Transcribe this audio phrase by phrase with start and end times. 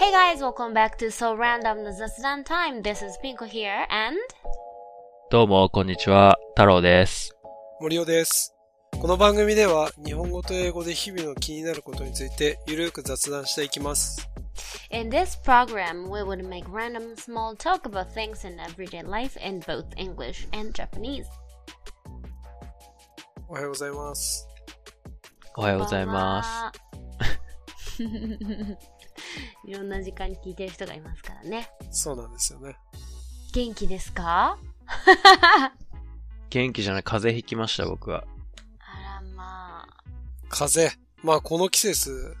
[0.00, 2.80] Hey guys, welcome back to So Random の雑談 Time.
[2.80, 4.18] This is Pinko here and
[5.30, 6.38] どうも、こんにちは。
[6.56, 7.36] 太郎です。
[7.82, 8.54] 森尾です。
[8.98, 14.26] この番組では日本語と英語で日々の気になることについてゆるく雑談していきます。
[14.90, 19.84] in this program we would make random small talk about things in everyday life in both
[19.98, 21.26] English and Japanese.
[23.48, 24.48] おはようございます。
[25.56, 26.80] おはようございます。
[27.98, 28.99] す。
[29.66, 31.68] いろんな時間に聞いてる人がいますからね。
[31.90, 32.76] そうなんですよね。
[33.52, 34.58] 元気ですか？
[36.50, 38.24] 元気じゃない、風邪ひきました、僕は。
[38.80, 40.02] あらまあ、
[40.48, 41.00] 風邪。
[41.22, 42.34] まあこの季節、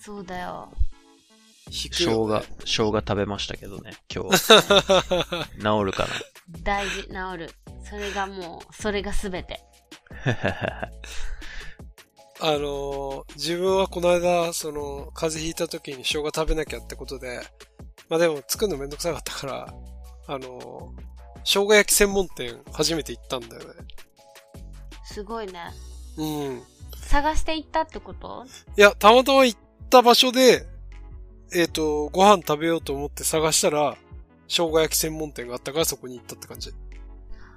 [0.00, 0.70] そうだよ。
[1.70, 4.38] 引く生姜よ、ね。、生姜食べましたけどね、今日。
[5.58, 6.06] 治るか
[6.62, 7.50] 大事、治る。
[7.88, 9.60] それがもう、それがすべて。
[12.44, 12.54] な。
[12.54, 17.40] あのー自分はこの間、その、風邪ひいた時に生姜食べなきゃってことで、
[18.08, 19.74] まあでも作るのめんどくさかったから、
[20.26, 21.02] あのー
[21.46, 23.68] 生姜焼き専門店初めて行ったんだよね。
[25.04, 25.60] すごいね。
[26.16, 26.62] うん。
[26.96, 28.46] 探していったってこと？
[28.76, 29.58] いや、たまたま行っ
[29.90, 30.66] た場所で、
[31.54, 33.96] えっ、と、ご飯食べようと思って探したら、
[34.48, 36.70] 生姜焼き専門店があったからそこに行ったって感じ。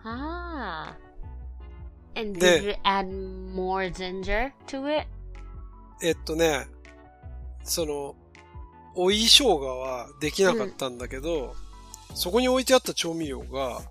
[0.03, 1.06] ああ。
[2.17, 3.07] And で did you add
[3.53, 5.07] more ginger to it?
[6.01, 6.67] えっとね、
[7.63, 8.15] その、
[8.95, 11.55] 追い生姜はできなかったんだけど、
[12.15, 13.81] そこに置いてあった調味料が、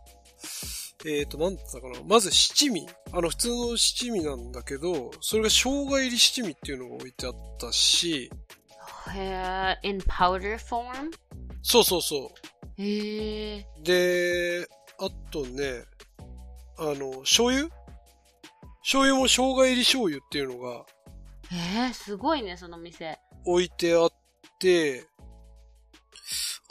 [1.04, 2.00] えっ、と、なんだったかな。
[2.08, 2.88] まず七味。
[3.12, 8.30] あの、普通の七味なんだけど、それが生姜入り七味っていうのが置いてあったし、
[9.14, 11.12] へえ、in powder form?
[11.62, 12.32] そうそうそ
[12.78, 13.66] へえ。
[13.80, 13.84] う。
[13.84, 14.66] で、
[14.98, 15.84] あとね、
[16.78, 17.70] あの、醤油？
[18.87, 20.87] 醤油も生姜入り醤油っていうのが
[21.51, 23.19] えー、すごいね、その店。
[23.45, 24.09] 置いてあっ
[24.61, 25.05] て、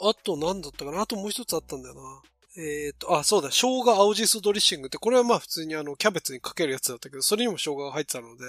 [0.00, 1.02] あと何だったかな？
[1.02, 2.00] あともう一つあったんだよな。
[2.62, 8.44] えっ、と、あ、そうだ、生姜青じそドレッシングって、これはまあ普通にあの、キャベツにかけるやつだったけど、それにも生姜が入ってたので、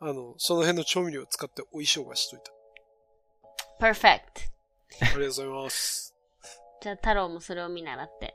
[0.00, 2.38] あの、その辺の調味料を使っておい生姜しとい
[3.80, 3.84] た。
[3.84, 4.20] perfect.
[5.00, 6.14] ありがとうございます。
[6.82, 8.34] じゃあ、太郎もそれを見習って。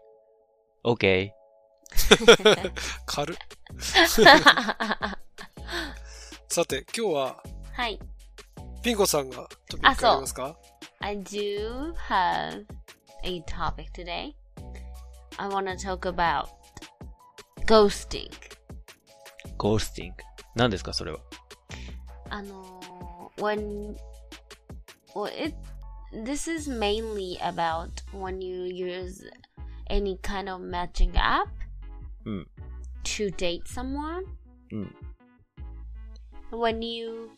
[0.83, 1.42] OK。
[3.05, 3.37] 軽っ。
[6.49, 7.99] さて、今日は、はい。
[8.81, 10.57] ピンコさんがトピックありますか
[10.99, 12.65] I do have
[13.23, 14.33] a topic today.
[15.37, 16.47] I want to talk about
[17.65, 18.29] ghosting.
[19.57, 20.15] ゴースティング。
[20.55, 21.19] 何ですか、それは。
[22.29, 22.83] あのー
[23.37, 23.95] when
[25.15, 25.55] well it
[26.13, 29.25] this is mainly about when you use
[29.89, 31.49] any kind of matching app
[32.24, 32.46] うん。
[33.04, 34.24] to date someone
[34.72, 34.94] うん。
[36.50, 37.30] when you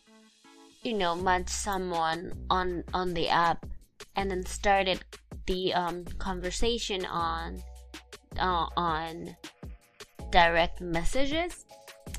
[0.82, 3.58] you know match someone on on the app
[4.14, 5.00] and then started
[5.46, 7.58] the um conversation on
[8.36, 9.36] uh, on
[10.30, 11.66] direct messages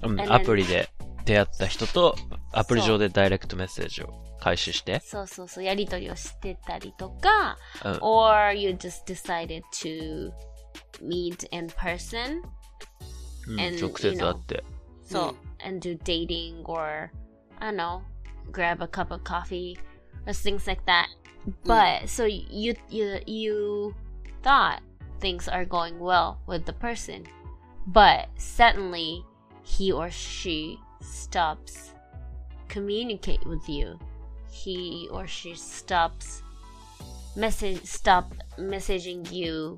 [0.03, 0.89] うん、 And then- アプリで
[1.25, 2.15] 出会った人と、
[2.51, 7.99] アプリ上でダイレクトメッセージを開始して、そうそうそうやりとりをしてたりとかうん。
[8.01, 10.31] or you just decided to
[11.01, 12.41] meet in person
[13.47, 14.63] うん and, 直接会って。
[15.05, 15.35] so Mm.
[15.59, 17.11] and do dating or
[17.59, 18.01] i don't know
[18.51, 19.77] grab a cup of coffee
[20.25, 21.07] or things like that
[21.65, 23.95] but so you you you
[24.43, 24.81] thought
[25.19, 27.23] things are going well with the person
[27.87, 29.23] but suddenly
[29.63, 31.93] he or she stops
[32.67, 33.99] communicate with you
[34.49, 36.41] he or she stops
[37.35, 39.77] message stop messaging you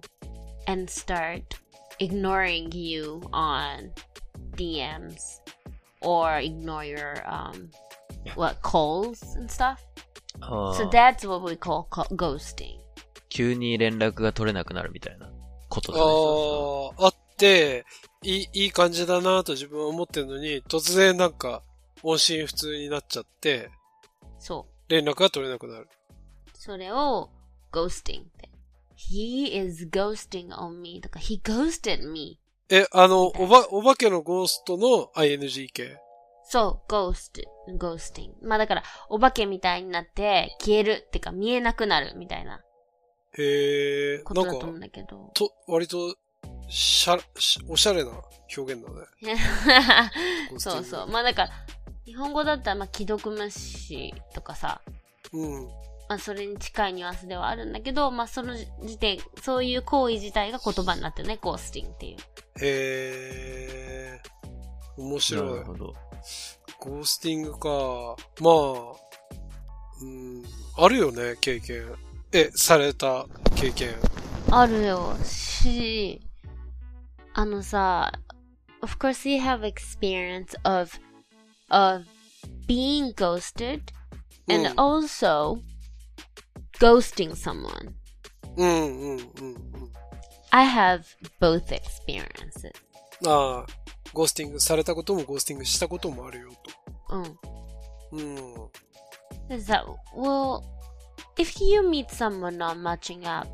[0.67, 1.55] and start
[2.00, 3.90] ignoring you on
[4.56, 5.40] DMs
[6.00, 7.70] or ignore your um
[8.34, 9.78] what calls and stuff.
[10.40, 12.78] あ So ー that's what we call, call ghosting.
[13.28, 15.30] 急に連絡が取れなくなるみたいな
[15.68, 16.04] ことだね。
[16.04, 17.84] そああ、あって、
[18.22, 21.62] いい、いい感じだなと自分は思ってるのに、突然なんか、
[22.02, 23.70] 音信不通になっちゃって、
[24.38, 24.90] そう。
[24.90, 25.88] 連絡が取れなくなる。
[26.54, 27.30] それを
[27.72, 28.47] ghosting って。
[28.98, 32.40] He is ghosting on me とか He ghosted me.
[32.68, 35.96] え、あの、おば、お化けのゴーストの ING 系。
[36.44, 37.42] そう、ghost,
[37.78, 38.32] ghosting.
[38.42, 42.60] まあだから、お化けみたいになって消えるってか見えなくなるみたいな
[43.38, 45.30] へえ、ことと思うんだけど。
[45.34, 46.16] と、割と、
[46.68, 48.10] しゃ、しおしゃれな
[48.56, 48.90] 表現だ
[49.22, 49.38] ね。
[50.58, 51.06] そうそう。
[51.06, 51.50] まあだから、
[52.04, 54.80] 日本語だったら、まあ既読無視とかさ、
[55.32, 55.87] うん。
[56.08, 62.16] まあそれに近いニュアンスではあるんだけど、まあその時点、そういう行為自体が言葉になってるね、ゴースティングっていう。
[62.16, 62.20] へ
[64.14, 64.20] え、
[64.96, 65.64] 面な白いる。
[65.64, 65.94] ほど。
[66.80, 67.68] ゴースティングか。
[68.40, 68.54] まあ、
[70.00, 70.42] うん、
[70.76, 71.94] あるよね、経験。
[72.32, 73.26] え、された
[73.56, 73.90] 経験。
[74.50, 75.16] あるよ。
[75.24, 76.20] し、
[77.34, 78.12] あのさ、
[78.80, 80.90] of course you have experience of,
[81.70, 82.04] of
[82.66, 83.80] being ghosted
[84.46, 85.58] うん and also
[86.79, 87.93] ghosting someone.
[88.57, 89.93] うんうんうんうん。
[90.51, 91.03] I have
[91.39, 92.71] both experiences.
[93.25, 93.65] ああ、
[94.13, 96.51] ゴースティングされたこともゴースティングしたこともあるよ
[97.09, 97.15] と。
[97.15, 97.39] うん。
[98.11, 98.69] うん。
[99.49, 99.85] Is that,
[100.15, 100.63] well,
[101.37, 103.47] if you meet someone on matching app,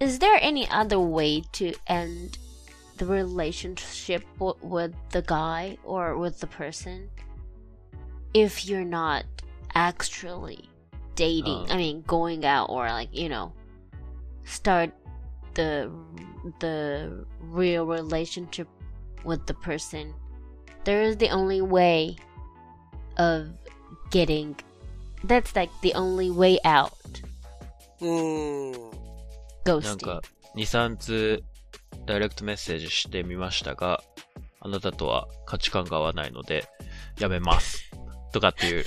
[0.00, 2.38] is there any other way to end
[2.98, 7.08] the relationship w- with the guy or with the person
[8.34, 9.24] if you're not
[9.74, 10.68] actually
[11.16, 11.66] dating?
[11.68, 11.74] Uh.
[11.74, 13.52] I mean, going out or like you know,
[14.44, 14.90] start
[15.54, 15.90] the
[16.60, 18.68] the real relationship
[19.24, 20.14] with the person.
[20.84, 22.16] There is the only way
[23.16, 23.48] of
[24.10, 24.56] getting
[25.24, 26.92] that's like the only way out
[28.00, 28.72] うん。
[28.72, 28.80] なん
[29.64, 30.20] ghosting か、
[30.56, 31.44] 2、3通、
[32.04, 34.02] ダイレクトメッセージしてみましたが、
[34.60, 36.66] あなたとは価値観が合わないので、
[37.18, 37.90] やめます。
[38.32, 38.84] とかっていう、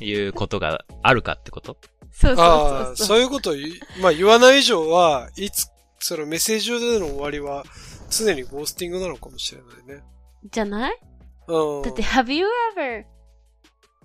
[0.00, 1.76] いうことがあるかってこと
[2.12, 3.54] そうそうそうそうそういうことを
[4.00, 5.66] まあ言わない以上は、いつ、
[5.98, 7.64] そのメッセージ上での終わりは、
[8.10, 10.04] 常にゴースティングなのかもしれないね。
[10.50, 11.00] じゃない
[11.48, 11.82] うん。
[11.82, 12.46] だって have you
[12.76, 13.04] ever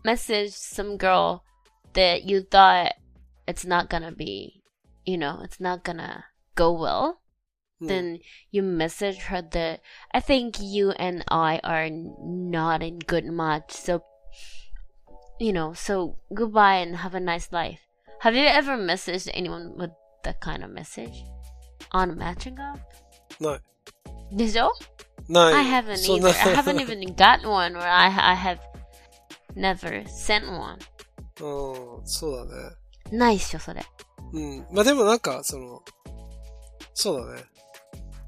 [0.04, 1.42] messaged some girl
[1.94, 2.92] that you thought
[3.48, 4.64] it's not gonna be
[5.06, 6.24] you know it's not gonna
[6.56, 7.16] go well
[7.82, 8.20] うん then
[8.52, 9.82] you message her that
[10.12, 13.72] I think you and I are not in good match.
[13.72, 14.02] So,
[15.40, 17.80] you know, so goodbye and have a nice life.
[18.22, 19.92] Have you ever messaged anyone with
[20.24, 21.24] that kind of message
[21.92, 22.80] on a matching app?
[23.40, 24.36] ない。
[24.36, 24.72] でしょ
[25.28, 25.54] ない。
[25.54, 26.22] I haven't either.
[26.22, 28.60] な I haven't even got one, or I I have
[29.56, 30.78] never sent one.
[31.42, 32.70] うん、そうだ
[33.12, 33.18] ね。
[33.18, 33.82] ないっしょ、それ。
[34.34, 34.68] うん。
[34.72, 35.82] まあでもなんか、その、
[36.94, 37.44] そうだね。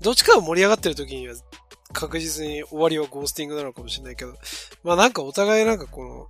[0.02, 1.36] どっちかが盛り上がってる時には、
[1.94, 4.34] 確実に終わりはゴースティングなのかもしれないけど、
[4.84, 6.28] まあなんかお互いなんかこの、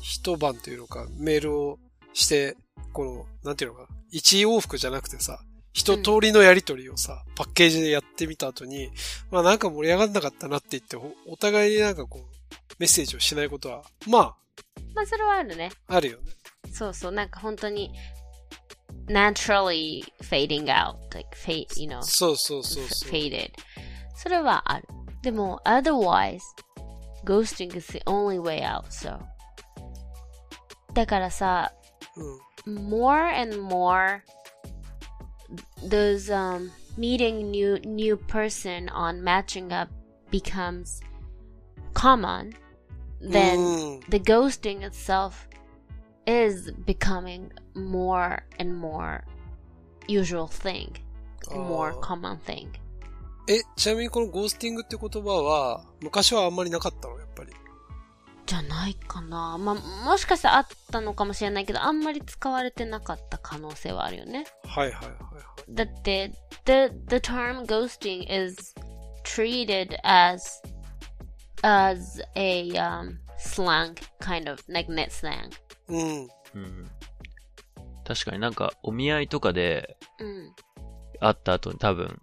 [0.00, 1.78] 一晩というのか、メールを
[2.12, 2.56] して、
[2.92, 5.40] この、なんていうのかな、一往復じゃなくてさ、
[5.72, 8.90] 一通りのやりとりをさ、パッケージでやってみた後に、
[9.30, 12.22] まあなんか盛り上がんなかったなって言って、おお互いになんかこう、
[12.78, 14.34] メッセージをしないことは、ま
[14.94, 15.70] まあ、それはあるね。
[15.86, 16.32] あ、あるよね。
[16.72, 17.92] そうそう、なんか本当に、
[19.06, 22.02] naturally fading out, like fade, you know.
[22.02, 23.10] そうそうそうそう。
[23.10, 23.50] faded.
[24.16, 24.88] それはある。
[25.22, 26.40] でも、otherwise,
[27.24, 29.18] ghosting is the only way out, so.
[30.94, 31.72] だからさ、
[32.66, 32.90] うん。
[32.90, 34.20] more and more
[35.88, 39.90] those um meeting new new person on matching up
[40.30, 41.02] becomes
[41.94, 42.52] common
[43.20, 44.00] then うん。
[44.10, 45.48] the ghosting itself
[46.26, 49.22] is becoming more and more
[50.06, 50.92] usual thing
[51.48, 52.68] more common thing
[53.48, 57.50] え、ちなみにこのゴースティングって言葉は、昔はあんまりなかったの、やっぱり。
[58.50, 65.14] じゃないかなまあもしかしたらあったのかもしれないけどあんまり使われてなかった可能性はあるよねはいはいはいは
[65.68, 65.72] い。
[65.72, 66.32] だって
[66.64, 68.74] the the term ghosting is
[69.22, 70.60] treated as
[71.62, 75.50] as a um slang kind of like net slang
[75.86, 76.28] うん。
[76.54, 76.90] うん。
[78.04, 80.52] 確かになんか、お見合いとかでうん
[81.20, 82.20] 会った後に多分、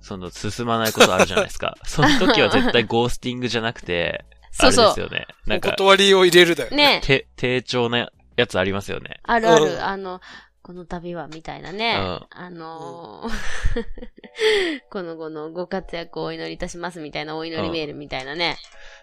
[0.00, 1.74] その進まないことあるじゃないですか。
[1.84, 5.26] その時は絶対ゴースティングじゃなくて、あそうそうれですよね。
[5.46, 6.76] なんおか、断りを入れるだよね。
[6.76, 9.20] ねて、低調なやつありますよね。
[9.24, 10.20] あるある、うんあの
[10.62, 13.30] この度はみたいなね、うんあのー
[14.90, 18.56] この後のご活躍をお祈りいたしますみたいなお祈りメールみたいなね。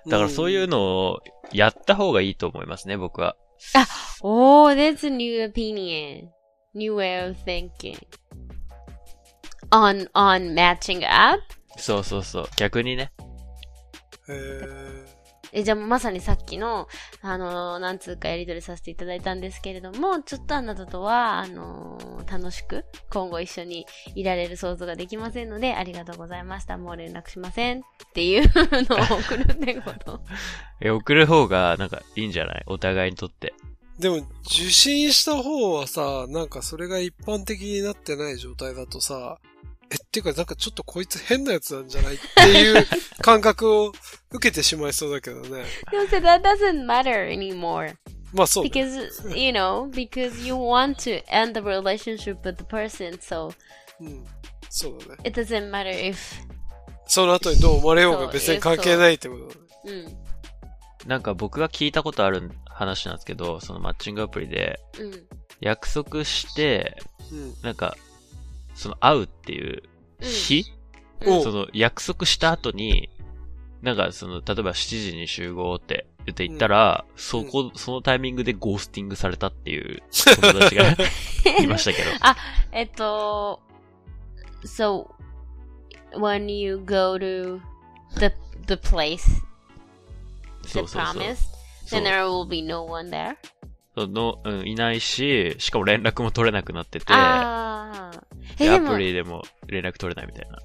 [0.07, 1.19] だからそういうのを
[1.51, 3.35] やった方がいいと思いますね、僕は。
[4.23, 6.29] Oh, that's a new opinion.
[6.73, 7.99] New way of thinking.
[9.69, 11.41] On, on matching app?
[11.77, 12.49] そうそうそう。
[12.57, 13.11] 逆にね。
[14.27, 15.10] へー
[15.53, 16.87] え、じゃあまさにさっきの、
[17.21, 26.77] あのー、何通かやり取りさせていただいたんですけれども、ちょっとあなたとは、あのー楽しく、今後一緒にいられる想像ができませんので、ありがとうございました。
[26.77, 27.79] もう連絡しません。
[27.79, 27.81] っ
[28.13, 30.21] ていうのを送るってこと。
[30.79, 32.63] え、送る方がなんかいいんじゃない？
[32.67, 33.53] お互いにとって。
[33.99, 39.37] でも、受信した方はさ、なんかそれが一般的になってない状態だとさ、
[39.91, 42.85] え、っていうかなんかちょっとこいつ変なやつなんじゃないっていう
[43.21, 43.91] 感覚を
[44.31, 45.65] 受けてしまいそうだけどね。
[45.91, 47.95] でもさ、that doesn't matter anymore.
[48.33, 48.69] まあそう、ね。
[48.73, 53.53] Because, you know, because you want to end the relationship with the person, so
[53.99, 54.25] うん。
[54.69, 55.23] そうだね。
[55.25, 56.15] it doesn't matter if,
[57.05, 59.61] その後にどう思われようが別に関係ないってことだね。
[59.85, 61.09] うん。
[61.09, 65.27] なんか僕が聞いたことある話なんですけど、そのマッチングアプリでうん。
[65.59, 66.97] 約束して、
[67.31, 67.53] うん。
[67.61, 67.95] なんか、
[68.73, 69.83] その会うっていう
[70.21, 70.65] 日、
[71.21, 71.33] うん。
[71.39, 71.43] お。
[71.43, 73.09] その約束した後に、
[73.81, 80.95] なんかその、例えば7時に集合って言って行ったら、そこ、そのタイミングでゴースティングされたっていう 友達が
[81.61, 82.09] いましたけど。
[82.71, 83.59] えっと、
[84.63, 85.07] so,
[86.13, 87.59] when you go to
[88.17, 88.31] the,
[88.67, 89.19] the place
[90.63, 91.01] そ that うそうそう。
[91.01, 91.35] promised,
[91.85, 93.35] そう then there will be no one there?
[93.97, 98.11] その、うん、いないし、しかも連絡も取れなくなってて、あ
[98.63, 100.57] でアプ、リでも連絡取れないみたいな。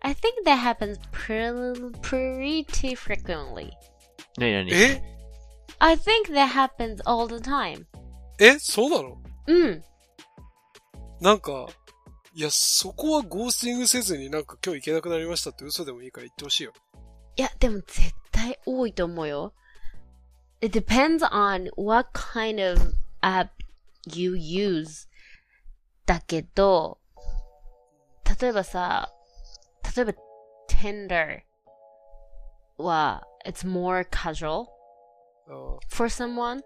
[0.00, 3.70] I think that happens pre- pretty frequently.
[4.38, 5.02] なになにえ
[5.78, 7.86] ？I think that happens all the time.
[8.38, 8.58] え？
[8.58, 9.18] そうなの？
[9.46, 9.84] うん。
[11.20, 11.66] なんか、
[12.34, 16.72] いや、そこはゴースティングせずになんか今日行けなくなりましたって嘘でもいいから言ってほしいよ。
[17.36, 19.54] いや、でも絶対多いと思うよ。
[20.60, 23.48] It depends on what kind of app
[24.06, 25.08] you use.
[26.04, 26.98] だけど、
[28.41, 29.09] 例えばさ、
[29.95, 30.13] 例えば
[30.67, 31.41] Tinder
[32.77, 34.67] は、it's more casual
[35.47, 36.61] あー for someone.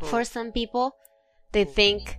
[0.00, 0.92] うん For some people,
[1.52, 2.18] they think,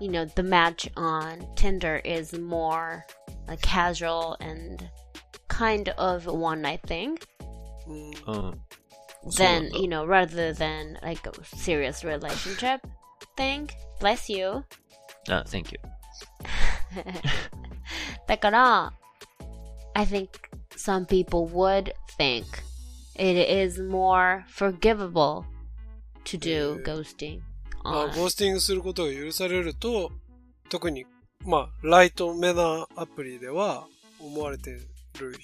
[0.00, 3.04] you know, the match on Tinder is more
[3.46, 4.88] like casual and
[5.48, 7.18] kind of one night thing.
[7.86, 8.62] うんうん。
[9.26, 12.80] than そう you know rather than like a serious relationship
[13.36, 13.68] thing
[14.00, 14.64] bless you
[15.28, 15.78] あ、thank you.
[18.27, 18.93] だから
[19.93, 20.29] I think
[20.75, 22.45] some people would think
[23.15, 25.43] it is more forgivable
[26.23, 27.39] to do ghosting
[27.83, 30.11] まあ、on ゴースティングすることが許されると、
[30.69, 31.05] 特に、
[31.45, 33.87] まあ、ライトめなアプリでは
[34.19, 34.81] 思われてる、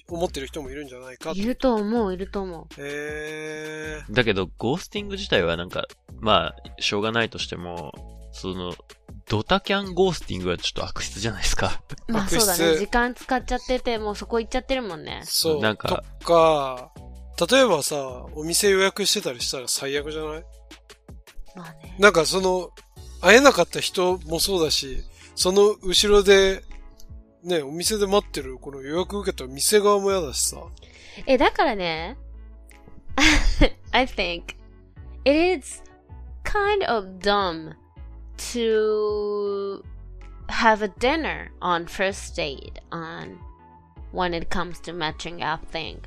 [0.07, 1.37] 思ってる人もいるんじゃないかと。
[1.37, 2.81] いると思ういると思う。
[2.81, 4.03] へえ。
[4.11, 5.87] だけど、ゴースティング自体はなんか、
[6.19, 7.91] まあ、しょうがないとしても、
[8.31, 8.73] その、
[9.29, 11.81] ドタキャンゴースティングはちょっと悪質じゃないですか。
[12.07, 15.61] まあそうだね時間使っちゃっててもうそこ行っちゃってるもんねそう。
[15.61, 16.91] なんかとか、
[17.51, 20.43] 例えばさ、お店予約してたりしたら最悪じゃない？
[21.55, 22.69] まあねなんかその、
[23.21, 25.03] 会えなかった人もそうだし、
[25.35, 26.63] その後ろで、
[27.43, 30.57] ね、お店で待ってる、この予約受けた店側も嫌だしさ。
[31.25, 32.17] え、だからね、
[33.91, 34.43] I think
[35.25, 35.83] it is
[36.43, 37.73] kind of dumb
[38.52, 39.82] to
[40.48, 43.38] have a dinner on first date on
[44.12, 45.98] when it comes to matching app thing.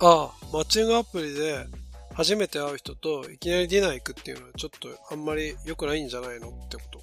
[0.00, 1.66] ああ、マッチングアプリで
[2.14, 7.00] 初めて会う人といきなりディナー行くっていうのはちょっとあんまり良くないんじゃないのってこと。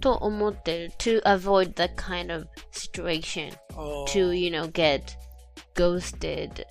[0.00, 5.02] と思ってる to avoid that kind of situation ああ to, you know, get
[5.74, 6.64] ghosted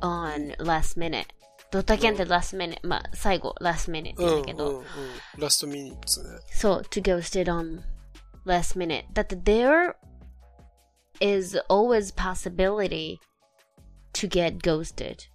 [0.00, 1.26] on last minute.
[1.71, 4.85] ドタキャンって last minute, まあ最後 last minute ってうんうん言うんだけど、うん。
[5.37, 6.29] ラストミニッツね。
[6.53, 7.81] So to ghost it on
[8.45, 9.05] last minute.
[9.13, 9.95] That there
[11.21, 13.19] is always possibility
[14.13, 15.29] to get ghosted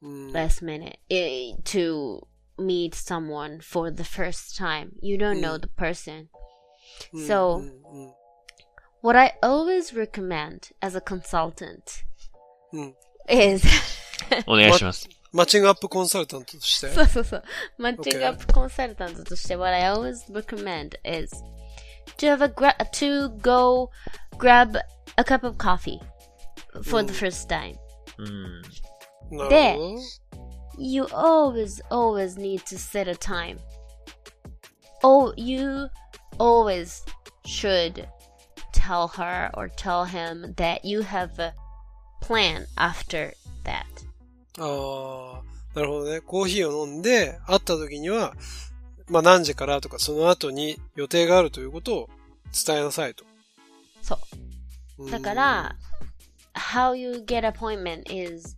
[0.00, 0.32] うん。
[0.32, 2.26] last minute eh, to
[2.58, 4.92] meet someone for the first time.
[5.02, 6.28] You don't know the person.
[7.12, 8.12] うん so- うんうん
[9.02, 12.04] What I always recommend as a consultant
[12.72, 12.94] うん。
[13.28, 13.66] is
[14.46, 15.08] お願いします。
[15.31, 16.89] マッチングアップコンサルタントとして。
[16.93, 17.43] そうそうそう。
[17.77, 18.27] マッチング Okay.
[18.29, 21.33] アップコンサルタントとして what I always recommend is
[22.17, 23.89] to have a gra- to go
[24.37, 24.77] grab
[25.17, 25.99] a cup of coffee
[26.83, 27.75] for the first time.
[28.17, 28.61] うん。
[29.37, 30.01] なでるほど。
[30.79, 33.57] You always always need to set a time.
[35.03, 35.89] Oh, you
[36.39, 37.03] always
[37.45, 38.07] should
[38.73, 41.53] tell her or tell him that you have a
[42.21, 43.85] plan after that.
[44.58, 45.42] ああ、
[45.74, 46.20] なるほどね。
[46.20, 48.34] コーヒーを飲んで、会った時には、
[49.08, 52.10] まあ何時からとか、その後に予定があるということを
[52.66, 53.24] 伝えなさいと。
[54.02, 54.18] そ
[54.98, 55.04] う。
[55.04, 55.76] うんだから、
[56.54, 58.56] how you get appointment is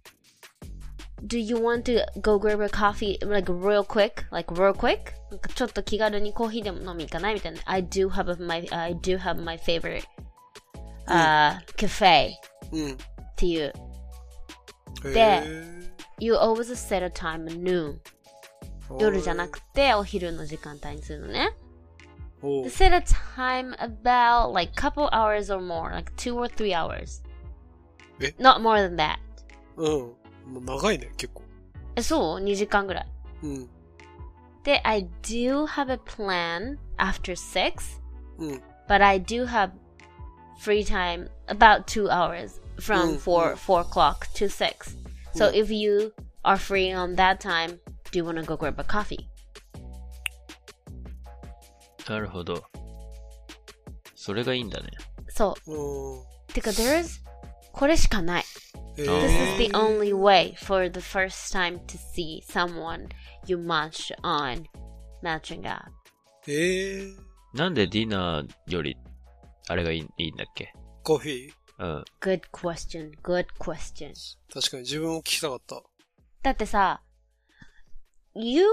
[1.26, 4.24] do you want to go grab a coffee like real quick?
[4.30, 5.14] Like real quick?
[5.54, 7.60] ちょっと気軽にコーヒーでも飲み行かないみたいな。
[7.64, 10.02] I do have my, I do have my favorite、
[11.06, 12.30] uh, cafe
[12.72, 12.92] うん。
[12.92, 12.96] っ
[13.36, 13.72] ていう。
[15.04, 15.73] へでー
[16.19, 17.99] You always set a time noon.
[18.99, 21.51] 夜じゃなくてお昼の時間帯にするのね。
[22.41, 27.21] おう Set a time about like couple hours or more, like two or three hours.
[28.21, 29.17] え Not more than that.
[29.77, 30.53] うん。
[30.53, 31.43] もう長いね、結構。
[31.95, 33.07] え、そう ?2 時間ぐらい。
[33.43, 33.69] うん。
[34.63, 38.01] で、I do have a plan after 6,
[38.39, 38.61] うん。
[38.87, 39.71] but I do have
[40.59, 43.57] free time about two hours from Mm, four, mm.
[43.57, 44.95] four o'clock to six.
[45.35, 45.63] So Mm.
[45.63, 47.79] if you are free on that time,
[48.11, 49.27] do you want to go grab a coffee?
[52.07, 52.63] なるほど。
[54.15, 54.89] それがいいんだね。
[55.29, 55.71] そう。
[55.71, 56.53] うん。
[56.53, 57.19] てか、there's
[57.71, 58.43] これしかない。
[58.97, 63.07] え This is the ー only way for the first time to see someone
[63.45, 64.65] you match on
[65.23, 65.83] matching app.
[66.47, 67.15] えー、
[67.53, 68.97] なんでディナーより、
[69.67, 70.73] あれがいいいいんだっけ
[71.03, 72.04] コーヒー うん。
[72.20, 73.12] Good question.
[73.22, 74.12] Good question.
[74.52, 75.82] 確かに自分も聞きたかった。
[76.42, 77.00] だってさ、
[78.34, 78.64] you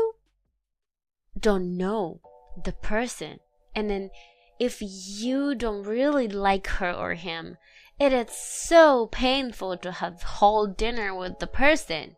[1.40, 2.20] don't know
[2.64, 3.40] the person.
[3.76, 4.10] And then
[4.60, 7.58] if you don't really like her or him,
[8.00, 12.16] it is so painful to have whole dinner with the person.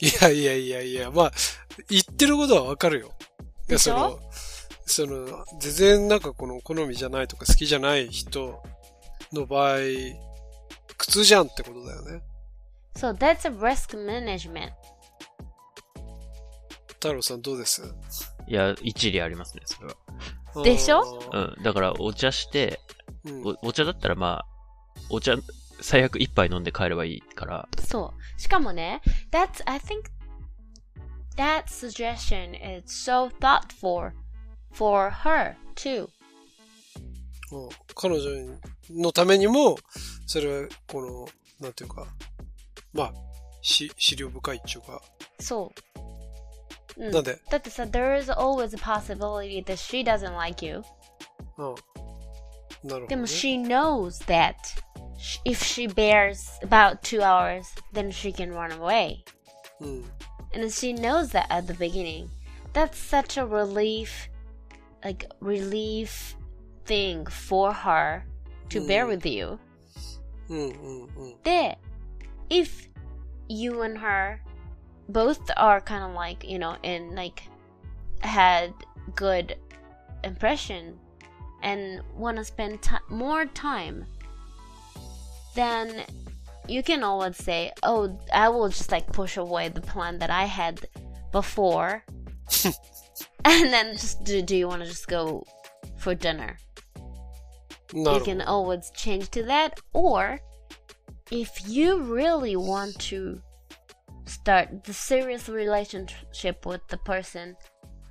[0.00, 1.32] いやいやいやいや、まあ、
[1.88, 3.12] 言ってることはわかるよ。
[3.68, 4.20] いや、でしょ
[4.86, 8.62] その、その、全然なんかこの好みじゃないとか好きじゃない人
[9.34, 9.78] の場合、
[10.96, 12.22] 苦痛じゃんってことだよね。
[12.96, 14.70] So that's a risk management.
[16.88, 17.82] 太郎さんどうです？
[18.46, 20.62] いや、一理ありますね、それは。
[20.62, 21.02] でしょ？
[21.02, 21.62] うあん。
[21.62, 24.46] だから、お茶して、ーうんおお茶だったらまあ、
[25.10, 25.34] お茶、
[25.80, 28.40] 最悪一杯飲んで帰ればいいから、そう。
[28.40, 30.04] しかもね、that's, I think,
[31.36, 34.12] that suggestion is so thoughtful
[34.72, 36.08] for her too.
[37.53, 38.29] うん彼女
[38.91, 39.77] のためにも、
[40.25, 41.27] それは、この、
[41.59, 42.07] なんていうか、
[42.93, 43.13] まあ、
[43.61, 45.01] し、資料深いっていうか、
[45.39, 45.71] そ
[46.97, 47.03] う。
[47.03, 50.83] うん、なんでだってさ、there is always a possibility that she doesn't like you.
[51.57, 51.75] うん。
[51.75, 51.75] なる
[52.83, 53.07] ほど、ね。
[53.07, 54.55] でも she knows that
[55.17, 59.17] sh- if she bears about two hours, then she can run away.
[59.81, 60.05] うん。
[60.53, 62.27] And she knows that at the beginning.
[62.73, 64.29] That's such a relief,
[65.03, 66.35] like relief
[66.84, 68.24] thing for her
[68.70, 69.10] to bear hmm.
[69.10, 69.58] with you.
[70.48, 71.76] Hmm, hmm, there,
[72.50, 72.88] if
[73.48, 74.40] you and her
[75.08, 77.42] both are kind of like, you know, in like
[78.20, 78.72] had
[79.14, 79.56] good
[80.22, 80.98] impression
[81.62, 84.04] and want to spend t- more time,
[85.54, 86.04] then
[86.68, 90.44] you can always say, "Oh, I will just like push away the plan that I
[90.44, 90.86] had
[91.32, 92.04] before,"
[93.44, 95.46] and then just do, do you want to just go
[95.96, 96.58] for dinner?
[97.93, 98.45] な you るほ can ど。
[98.45, 100.39] always change to that or
[101.31, 103.41] if you really want to
[104.25, 107.55] start the serious relationship with the person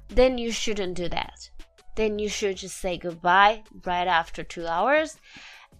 [0.08, 1.32] then you shouldn't do that
[1.96, 5.18] then you should just say goodbye right after two hours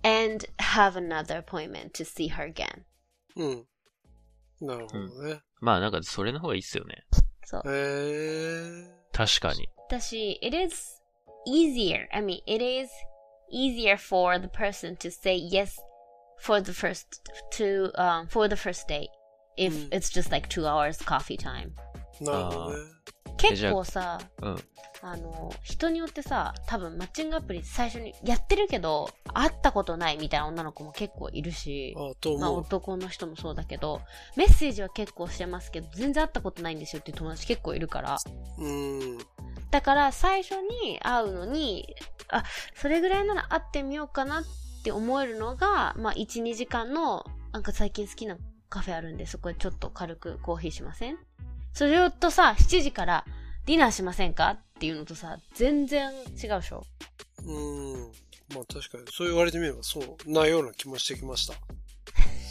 [0.05, 2.85] and have another appointment to see her again
[3.37, 3.67] うん。
[4.61, 5.41] なるほどね。
[5.61, 7.05] まあなんかそれの方がいいっすよね。
[7.49, 9.69] so へえ確かに。
[9.91, 11.01] Dashi, it is
[11.47, 12.09] easier.
[12.13, 12.91] I mean, it is
[13.51, 15.79] easier for the person to say yes
[16.41, 17.07] for the first
[17.53, 19.09] to um for the first date
[19.57, 19.89] if Mm.
[19.93, 21.73] it's just like two hours coffee time.
[22.21, 22.25] ー。
[22.25, 22.79] なるほどね。
[23.50, 24.58] 結構さ、うん。
[25.02, 32.52] あの、人によってさ、多分マッチングアプリ最初にやってるけど、会ったことないみたいな女の子も結構いるし、あとまあ。
[32.52, 34.02] 男の人もそうだけど、
[34.38, 38.18] メッセージは結構してますけど、全然会ったことないんですよっていう友達結構いるから、
[38.58, 39.18] うん。
[39.72, 41.96] だから最初に会うのに、
[42.30, 42.44] あ、
[42.76, 44.44] それぐらいなら会ってみようかなっ
[44.84, 48.38] て思えるのが、まあ1、2時間の、なんか最近好きな
[48.70, 51.18] カフェあるんで、そこでちょっと軽くコーヒーしません？
[51.74, 53.26] それとさ、7時から
[53.66, 54.50] ディナーしませんか？
[54.52, 56.84] っていうのとさ、全然違うでしょ？
[57.46, 58.12] うん。
[58.54, 61.54] まあ確かに、そう言われてみればそうなような気もしてきました。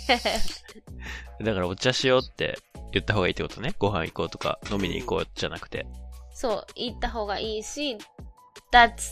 [1.45, 2.59] だからお茶しようって
[2.93, 3.75] 言った方がいいってことね。
[3.79, 5.87] ご飯行こうとか飲みに行こうじゃなくて。
[6.35, 7.99] そう、行った方がいいし、
[8.73, 9.11] that's,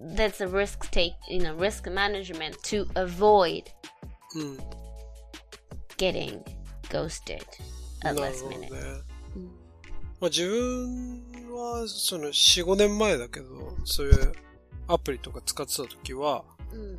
[0.00, 3.64] that's a risk take, you know, risk management to avoid
[4.34, 4.58] うん。
[5.98, 6.42] getting
[6.88, 7.42] ghosted
[8.02, 9.02] な at る last ほどね minute.。
[9.36, 9.65] うん
[10.20, 14.32] まあ自分は、その4、5年前だけど、そういう
[14.88, 16.98] アプリとか使ってた時は、うん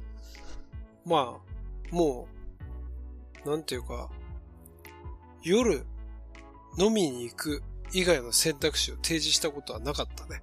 [1.06, 2.28] まあ、も
[3.46, 4.10] う、なんていうか、
[5.42, 5.86] 夜
[6.78, 10.42] 飲みに行く以外の選択肢を提示したことはなかったね。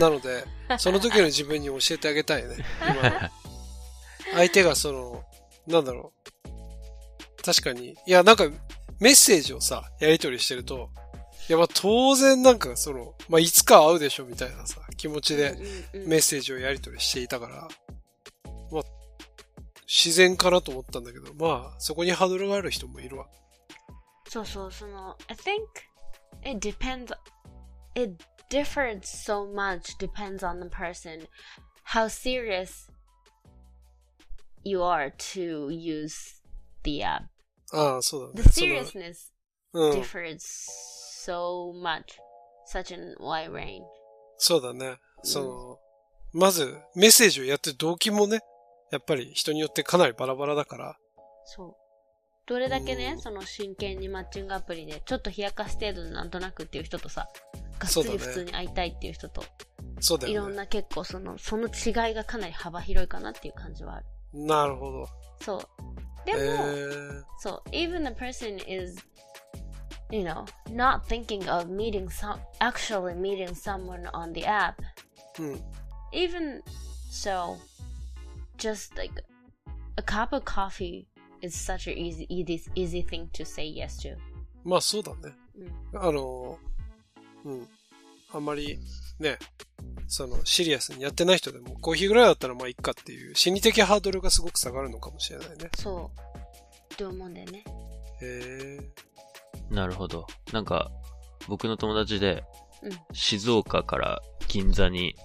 [0.00, 0.44] なので、
[0.78, 2.56] その時の自分に教えてあげたいね。
[2.80, 3.30] 今の
[4.34, 5.24] 相手がその、
[5.66, 6.14] なんだろ
[6.46, 7.42] う。
[7.42, 7.90] 確かに。
[7.90, 8.48] いや、なんか、
[8.98, 10.88] メッセージをさ、やり取りしてると、
[11.48, 15.56] いや、まあ当然なんかその、まあいつか会うでしょみたいなさ、気持ちで
[15.92, 17.68] メッセージをやり取りしていたから、
[18.70, 18.82] まあ、
[19.86, 23.26] 自然かなと思ったんだけど、まあ、そこにハードルがある人もいるわ。
[24.28, 25.60] そうそう、その、I think
[26.44, 27.12] it depends,
[27.94, 31.26] it differs so much depends on the person,
[31.84, 32.88] how serious
[34.64, 36.40] you are to use
[36.84, 37.24] the app.
[37.72, 38.84] ああ、そうだ The ね。
[38.84, 39.32] その seriousness
[39.74, 40.00] うん。
[40.00, 40.38] differs
[41.26, 42.18] so much.
[42.66, 43.82] Such a wide range.
[44.38, 44.96] そうだね。
[45.22, 45.78] その、
[46.32, 48.40] まず、メッセージをやってる動機もね、
[48.90, 50.96] やっぱり人によってかなりバラバラだから。
[51.44, 51.74] そう。
[52.46, 57.28] どれだけねう、んその真剣にマッチングアプリで、ちょっと冷やかし程度でなんとなくっていう人とさ、
[57.78, 59.44] がっつり普通に会いたいっていう人と、
[60.00, 60.32] そうだよね。
[60.32, 64.06] いろんな結構その、その違いがかなり幅広いかなっていう感じはある。
[64.34, 65.06] なるほど。
[65.40, 65.60] そう。
[66.24, 68.96] でえも、ー、そう、even the person is,
[70.12, 74.74] you know, not thinking of meeting some, actually meeting someone on the app,
[75.38, 75.60] うん。
[76.12, 76.62] even
[77.10, 77.56] so,
[78.58, 79.12] just like
[79.96, 81.06] a cup of coffee
[81.40, 84.16] is such an easy, easy, easy thing to say yes to.
[84.64, 85.34] まあそうだね。
[85.92, 86.58] うんあの、
[87.44, 87.68] うん。
[88.34, 88.78] あんまり、
[89.18, 89.38] ね、
[90.08, 95.70] その、シリアスにやってない人でも、コーヒーぐらいだったらまあいっかっていう、心理的ハードルがすごく下がるのかもしれないね。
[95.76, 96.94] そう。
[96.94, 97.64] って思うんだよね。
[98.20, 98.80] へえ。
[99.72, 100.26] なるほど。
[100.52, 100.90] なんか、
[101.48, 102.44] 僕の友達で、
[102.82, 102.92] うん。
[103.12, 105.16] 静岡から銀座に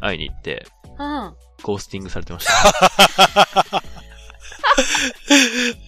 [0.00, 0.66] 会いに行って、
[0.98, 3.82] あゴースティングされてました。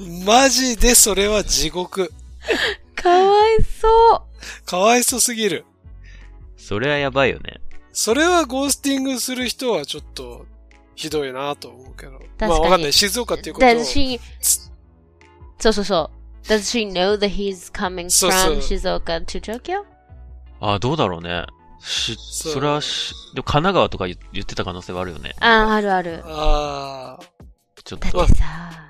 [0.27, 2.13] マジでそれは地獄。
[2.97, 4.67] あ、かわいそう。
[4.67, 5.65] かわいそすぎる。
[6.57, 7.61] それはやばいよね。
[7.93, 10.47] それはゴースティングする人はちょっと、
[10.95, 12.19] ひどいなと思うけど。
[12.19, 12.93] かにまあわかんない。
[12.93, 13.71] 静岡っていうことを。
[15.59, 16.22] そうそうそう。
[16.48, 19.84] Does she know that he's coming そうそう from Shizuoka to Tokyo?
[20.60, 21.46] あ、どうだろうね。
[21.80, 25.36] し、そうそれはし、でも神奈川とか言言ってた可能性はあるよね。
[25.40, 26.22] ああ、あるある。
[26.26, 27.38] ああ。
[27.84, 28.36] ちょっだとって。
[28.36, 28.88] さ、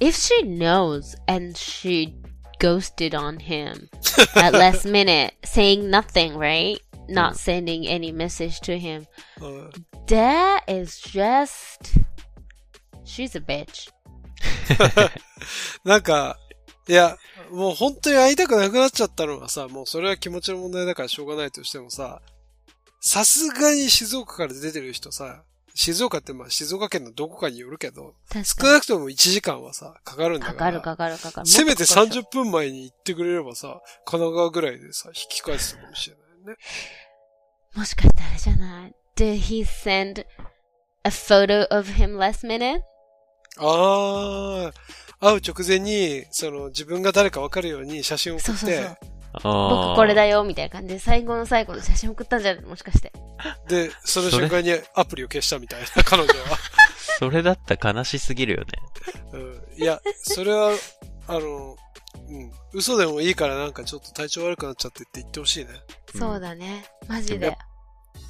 [0.00, 2.14] if she knows and she
[2.58, 3.88] ghosted on him
[4.36, 6.78] at last minute, saying nothing, right?
[7.08, 9.06] Not sending any message to him.
[9.40, 9.72] うん、
[10.06, 12.00] That is just.
[13.04, 13.90] She's a bitch.
[15.83, 16.37] なんか、
[16.87, 17.17] いや、
[17.51, 22.21] もう本当に会いたくなくなっちゃったのはさ、もうそれは気持ちの問題だからしょうがないとしてもさ、
[23.01, 25.43] さすがに静岡から出てる人さ、
[25.75, 30.41] 静岡ってまあ静岡県のどこかによるけど、少なくとも1時間はさ、かかるんに。
[30.41, 30.53] だか。
[30.55, 31.47] からかるかかるかかる。
[31.47, 36.57] せめてもっとかかるでしょ30分前に行ってくれればさ、神奈川ぐらいでさ、引き返すかもしれないね。
[37.75, 40.25] もしかしたらあれじゃない ?Did he send
[41.03, 42.81] a photo of him last minute?
[43.59, 44.71] あ
[45.19, 48.97] あ、会う直前に、その自分が誰かわかるように写真を送って、そうそうそう。
[49.33, 53.11] 僕これだよ、みたいな感じで、最後の最後の写真送ったんじゃないもしかして。
[53.67, 56.57] で、その瞬間にアプリを消したみたいな、彼女は。
[57.19, 58.67] それだったら悲しすぎるよね。
[59.33, 60.71] うん、いや、それは、
[61.27, 61.75] あの、
[62.29, 65.71] うん、嘘でもいいからなんかちょっと体調悪くなっちゃってって言ってほしいね。
[66.13, 66.85] うんそうだね。
[67.07, 67.57] マジやで。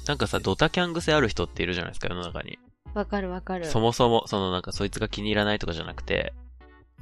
[0.06, 2.58] なんかさ、ドタキャン癖ある人っているじゃないですか、世の中に。
[2.94, 3.66] わかるわかる。
[3.66, 6.32] そもそも、そのなんかそいつが気に入らないとかじゃなくて、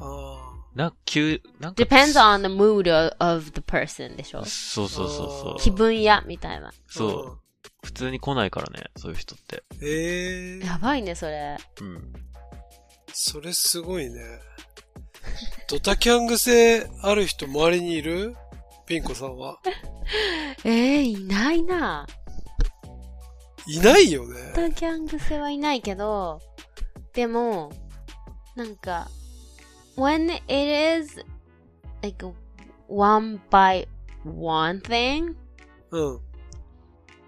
[0.00, 1.82] あな急、なんか。
[1.82, 4.44] depends on the mood of, the person でしょ？
[4.44, 5.60] そうそうそうそう。
[5.60, 6.68] 気分屋みたいな。
[6.68, 6.72] あ。
[6.88, 7.38] そう。
[7.84, 9.62] 普通に来ないからね、そういう人って。
[9.72, 9.78] うん。
[9.82, 11.56] ええー、やばいね、それ。
[11.80, 12.12] うん。
[13.12, 14.20] それすごいね。
[15.68, 18.36] ドタキャン癖ある人周りにいる？
[18.86, 19.58] ピンコさんは。
[20.64, 22.06] えー、いないな。
[23.67, 24.51] いないよね。
[24.53, 26.41] タキャン癖はいないけど、
[27.13, 27.71] でも、
[28.56, 29.08] なんか、
[29.95, 31.23] when it is,
[32.01, 32.25] like,
[32.88, 33.88] one by
[34.25, 35.36] one thing,
[35.91, 36.19] うん。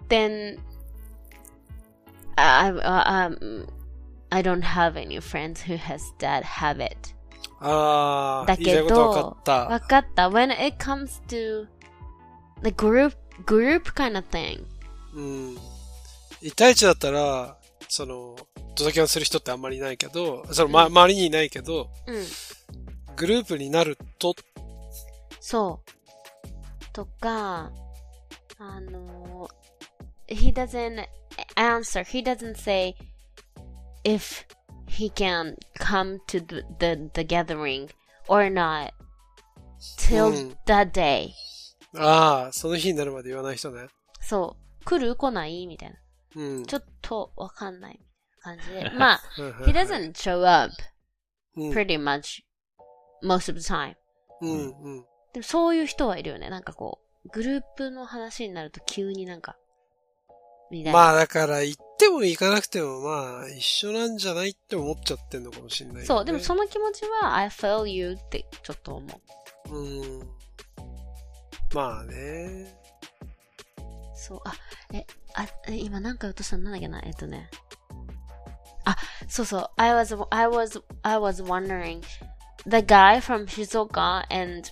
[0.08, 0.58] then
[2.36, 3.66] I, I, um,
[4.30, 7.14] I don't have any friends who has that habit.
[7.60, 9.52] ああ、だけ言いたいことわかどっ、た。
[9.68, 10.28] わかった。
[10.28, 11.66] When it comes to
[12.62, 13.14] the group,
[13.46, 14.64] group kind of thing.
[15.14, 15.69] うん。
[16.41, 18.35] 一対一だったら、その、
[18.75, 22.25] ドタキャンする人ってあんまりいないけど、その、ま、うん周りにいないけど、うん。
[23.15, 24.33] グループになると、
[25.39, 26.85] そう。
[26.93, 27.71] とか、
[28.57, 29.49] あの、
[30.27, 31.05] he doesn't
[31.55, 32.95] answer, he doesn't say
[34.03, 34.45] if
[34.87, 37.89] he can come to the, the, the gathering
[38.27, 38.91] or not
[39.97, 41.29] till うん that day.
[41.97, 43.87] ああ、その日になるまで言わない人ね。
[44.21, 44.85] そう。
[44.85, 45.15] 来る？
[45.15, 45.67] 来ない？
[45.67, 45.95] みたいな。
[46.35, 46.65] うん。
[46.65, 48.05] ちょっとわかんないみ
[48.43, 48.89] たいな感じで。
[48.97, 49.21] まあ、
[49.65, 50.73] he doesn't show up
[51.57, 52.43] うん、pretty much
[53.23, 53.95] most of the time.
[54.41, 55.05] うん、うん。
[55.33, 56.49] でもそういう人はいるよね。
[56.49, 59.57] なんかこう、グループの話になると急になんか、
[60.71, 60.99] みたいな。
[60.99, 66.05] まあだから行っても行かなくてもまあ一緒なんじゃないって思っちゃってんのかもしれない、ね。
[66.05, 69.21] そう、でもその気持ちは、I feel you ってちょっと思
[69.69, 69.77] う。
[69.77, 70.29] うん。
[71.73, 72.80] まあね。
[74.20, 74.52] そう、あ、
[74.92, 77.50] え、あ、え今なんか言うとしたのなんだっけなえっとね。
[78.84, 78.96] あ、
[79.28, 82.02] そうそう、I was, I was, I was wondering,
[82.64, 84.70] the guy from Shizuoka and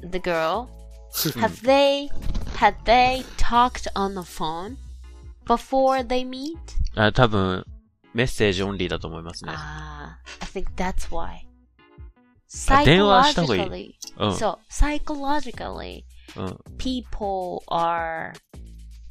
[0.00, 0.68] the girl,
[1.40, 2.08] have they
[2.56, 4.76] had they talked on the phone
[5.46, 6.56] before they meet?
[6.96, 7.64] あ多分、
[8.14, 9.52] メッセージオンリーだと思いますね。
[9.52, 11.52] Ah, I think that's why.
[12.68, 14.30] あ電話した方がいい Psychologically, うん。
[14.34, 16.04] so psychologically,
[16.36, 16.58] うん。
[16.76, 18.32] people are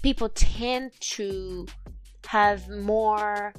[0.06, 1.66] people tend to
[2.28, 3.54] have more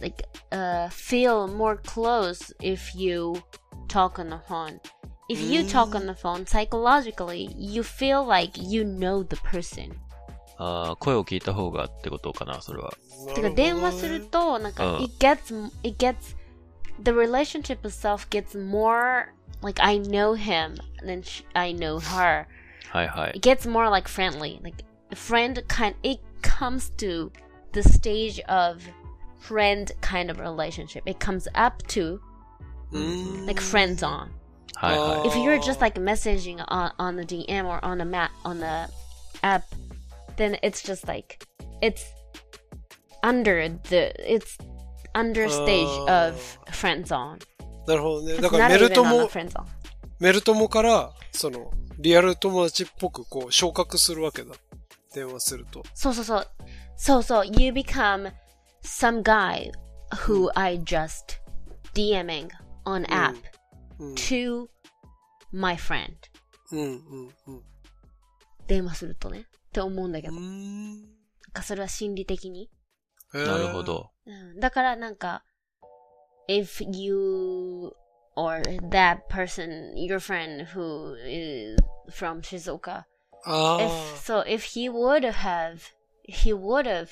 [0.00, 3.40] like uh feel more close if you
[3.88, 4.80] talk on the phone
[5.28, 9.92] if you talk on the phone psychologically you feel like you know the person
[10.60, 12.92] あー声を聞いた方がってことかな、それは。
[13.32, 16.34] てか電話するとなんかうん it gets it gets
[17.00, 19.26] the relationship itself gets more
[19.62, 22.46] like I know him than sh- I know her
[22.90, 24.60] はいはい it。gets more like friendly.
[24.62, 27.30] Like a friend kind it comes to
[27.72, 28.82] the stage of
[29.40, 31.02] friend kind of relationship.
[31.06, 32.20] It comes up to
[32.92, 34.28] うーん like friends on.
[34.74, 38.60] はいは If you're just like messaging on on the DM or on the mat on
[38.60, 38.88] the
[39.42, 39.64] app,
[40.36, 41.44] then it's just like
[41.82, 42.02] it's
[43.22, 44.56] under the it's
[45.14, 46.36] under stage of
[46.70, 47.38] friends on.
[47.86, 48.34] なるほどね。
[48.34, 49.64] It's だから not メル even ト on the モ、 friends on.
[50.20, 51.70] メルトモから、その、
[52.03, 54.53] リアル友達っぽくこう、昇格するわけだ。
[55.15, 55.83] 電話すると。
[55.95, 56.45] So so so
[56.97, 58.29] so so you become
[58.83, 59.71] some guy
[60.27, 61.39] who I just
[61.93, 62.49] DMing
[62.83, 63.35] on app
[63.99, 64.13] うん。
[64.15, 64.67] to
[65.53, 66.09] my friend
[66.73, 67.63] うん、うん、うん。
[68.67, 71.05] 電話するとねって思うんだけど、うんん。
[71.53, 72.69] かそれは心理的に、
[73.31, 73.81] なるほ。
[73.81, 74.09] ど。
[74.25, 75.45] うん、だからなんか
[76.49, 77.93] if you
[78.35, 81.77] or that person your friend who is
[82.09, 83.03] from Shizuoka
[83.45, 84.17] あ if あ。
[84.17, 85.81] so if he would have
[86.27, 87.09] he would have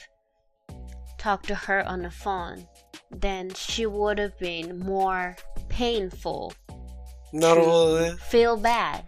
[1.18, 2.66] talked to her on the phone
[3.12, 5.36] then she would have been more
[5.70, 6.54] painful
[7.34, 8.12] なるほどね。
[8.30, 9.04] feel bad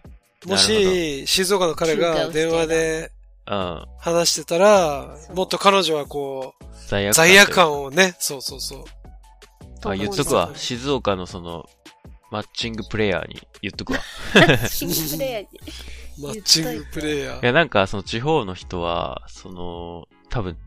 [0.45, 3.11] もし、静岡の彼が電話で
[3.45, 3.85] うん。
[3.97, 8.83] 話してたらもっと彼女はこう、罪悪感をね、そうそうそう。
[9.85, 10.51] あ、言っとくわ。
[10.55, 11.69] 静岡のその、
[12.33, 13.99] マッチングプレイヤーに言っとくわ。
[14.67, 15.43] シンプルや
[16.19, 17.43] マッチングプレイヤー。
[17.43, 20.57] いや、なんか、その地方の人は、その、多分、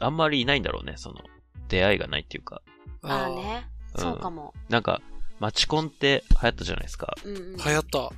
[0.00, 1.20] あんまりいないんだろうね、その、
[1.68, 2.62] 出会いがないっていうか。
[3.02, 5.00] ああねうんそうかもなんか、
[5.38, 7.14] マチコンって流行ったじゃないですか。
[7.24, 8.10] うんうん流行った。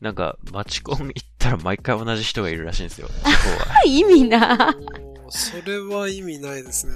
[0.00, 3.08] なんか、マチコン行ったら毎回同じ人がいるらしいんですよ。
[3.08, 3.82] 地方は。
[3.84, 4.76] 意味な
[5.28, 6.92] それは意味ないですね。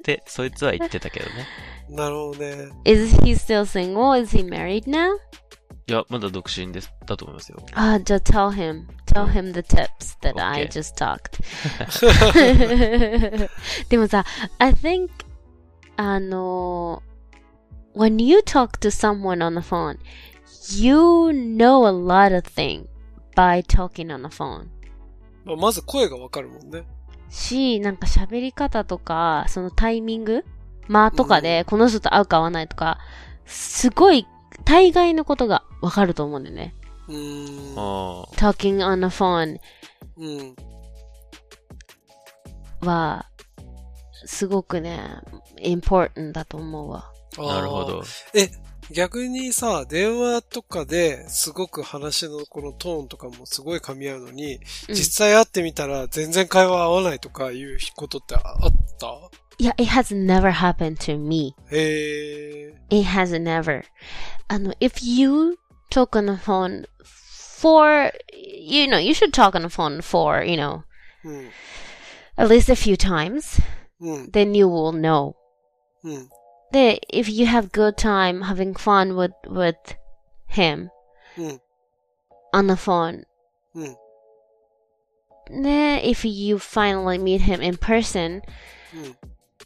[0.00, 1.46] って、そいつは言ってたけどね。
[1.88, 2.70] なるほどね。
[2.84, 4.20] Is he still single?
[4.20, 5.16] Is he married now?
[5.86, 7.58] いや、まだ独身です、だと思いますよ。
[7.74, 8.86] Ah, just tell him.
[9.06, 10.68] Tell him the tips that I Okay.
[10.68, 11.40] just talked.
[13.88, 14.24] でもさ、
[14.58, 15.10] I think,
[15.96, 17.02] あの、
[17.94, 19.98] when you talk to someone on the phone,
[20.80, 20.94] you
[21.30, 22.86] know a lot of things
[23.34, 24.68] by talking on the phone.
[25.44, 26.84] まあ、まず声がわかるもんね。
[27.30, 30.44] し、なんか喋り方とか、そのタイミング
[30.88, 32.98] 間とかで、この人と会うか会わないとか、
[33.46, 34.26] すごい、
[34.64, 36.74] 大概のことがわかると思うんだよね。
[37.08, 37.78] うーん。
[37.78, 39.58] あ talking on the phone
[40.18, 40.56] うん。
[42.86, 43.26] は、
[44.26, 45.00] すごくね、
[45.62, 47.10] important だと思うわ。
[47.38, 48.02] なるほど。。
[48.92, 58.42] 逆にさ、電話とかですごく話のこのトーンとかもすごい噛み合うのに、うん実際会ってみたら全然会話合わないとかいうことってあっ
[58.98, 61.54] たいや、it has never happened to me.
[61.70, 62.74] へえ。
[62.90, 63.84] It has never.
[64.48, 65.58] あの、if you
[65.90, 66.86] talk on the phone
[67.60, 70.82] for, you know, you should talk on the phone for, you know,
[71.24, 71.50] うん。
[72.36, 73.62] at least a few times,
[74.00, 74.30] うん。
[74.30, 75.34] then you will know.
[76.02, 76.28] うん。
[76.71, 79.75] で、if you have good time having fun with, with
[80.49, 80.89] him
[81.37, 81.61] うん。
[82.53, 83.23] on the phone,
[83.73, 85.61] うん。
[85.61, 88.41] ね、if you finally meet him in person,
[88.93, 89.15] うん。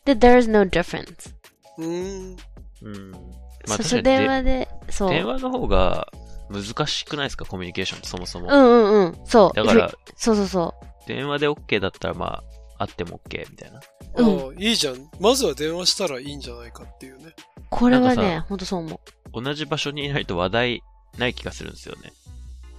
[0.06, 1.34] then there is no difference.
[1.78, 2.38] うーん。
[2.82, 3.12] うん。
[3.12, 5.10] まあそうそう、確かにで電話で、そう。
[5.10, 6.08] 電話の方が
[6.50, 8.48] 難しくないですかコミュニケーションってそもそも。
[8.48, 9.18] うんうんうん。
[9.26, 9.56] そう。
[9.56, 10.74] だから、そうそうそ
[11.08, 12.44] 電話で OK だったらまあ、
[12.87, 13.81] 会っても OK みたいな。
[14.17, 15.11] うんああ、いいじゃん。
[15.21, 17.27] まずは電話したらいいんじゃないかっていうね。
[17.29, 17.63] う。
[17.71, 19.01] これはなんかね、ほんとそう思
[19.35, 19.43] う。
[19.43, 20.83] 同じ場所にいないと話題
[21.19, 22.13] ない気がするんですよね。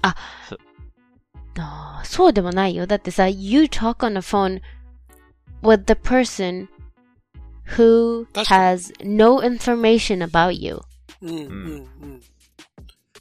[0.02, 2.88] あーそうでもないよ。
[2.88, 4.62] だってさ、you talk on the phone
[5.62, 6.68] with the person
[7.76, 10.82] who has no information about you.
[11.22, 12.22] うん、うん、うん。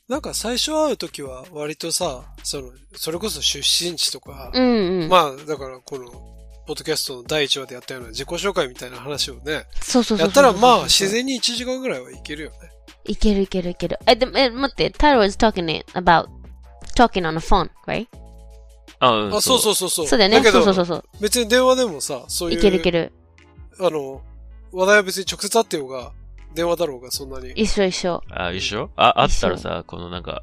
[0.08, 5.08] なんか最初会うときは割とさ、その、それこそ出身地とか、うんうん。
[5.08, 6.33] まあ、だからこの、
[6.66, 10.26] ポッドキャストの第1話でやったような自己紹介みたいな話をね、そうそうそう。
[10.26, 12.56] やったらまあ自然に1時間ぐらいはいけるよね。
[13.06, 13.98] いけるいけるいける。
[14.06, 16.26] え、でも、え、待って、Tyler was talking about
[16.96, 18.06] talking on the phone, right?
[18.98, 19.34] あ、うん。
[19.36, 20.06] あ、そうそうそうそう。
[20.06, 20.40] そうだよね。
[20.40, 21.04] けど、そうそうそうそう。
[21.20, 23.12] 別に電話でもさ、そういう、いけるいける。
[23.78, 24.22] あの、
[24.72, 26.12] 話題は別に直接会ってようが、
[26.54, 27.50] 電話だろうがそんなに。
[27.52, 28.22] 一緒一緒。
[28.30, 28.90] あ、一緒？
[28.96, 30.42] あ、あったらさ、このなんか、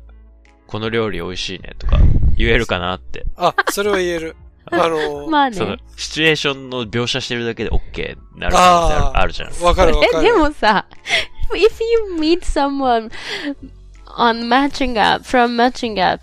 [0.68, 1.98] この料理美味しいねとか、
[2.38, 3.26] 言えるかなって。
[3.38, 4.36] あ、それは言える。
[4.71, 9.65] あの、まあそのね。、シチュエーションの描写してるだけで OK になる可能性ああるあるじゃん。
[9.65, 10.23] わかるわかえ、る。
[10.23, 10.87] でもさ、
[11.55, 13.11] if you meet someone
[14.17, 16.21] on matching app, from matching app,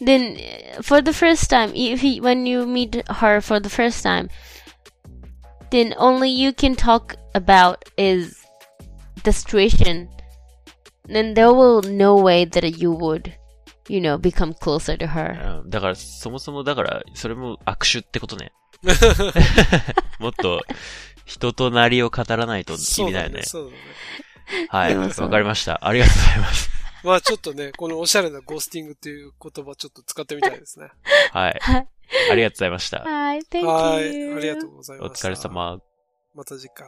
[0.00, 4.02] then uh, for the first time, if he, when you meet her for the first
[4.02, 4.28] time,
[5.70, 8.44] then only you can talk about is
[9.24, 10.08] the situation.
[11.06, 13.34] Then there will no way that you would,
[13.89, 15.61] you know, become closer to her.
[15.63, 18.51] うんだから、そもそもだから、それも握手ってことね。
[20.19, 20.61] もっと、
[21.25, 23.43] 人となりを語らないと意味ないよね。
[23.43, 23.77] そうだね。
[24.69, 24.95] はい。
[24.95, 25.85] わでもそうかりました。
[25.85, 26.69] ありがとうございます。
[27.03, 30.89] まあちょっとね、このおしゃれなゴースティングっていう言葉ちょっと使ってみたいですね。
[31.31, 31.59] はい。
[32.31, 32.99] ありがとうございました。
[32.99, 34.15] Hi, thank はい。
[34.15, 34.35] you.
[34.35, 35.27] ありがとうございおました。
[35.27, 35.79] 疲れ様。
[36.33, 36.87] また次回。